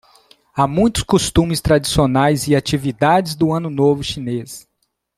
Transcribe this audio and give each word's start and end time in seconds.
Há 0.55 0.65
muitos 0.65 1.03
costumes 1.03 1.61
tradicionais 1.61 2.47
e 2.47 2.55
atividades 2.55 3.35
do 3.35 3.51
Ano 3.53 3.69
Novo 3.69 4.03
Chinês 4.03 4.67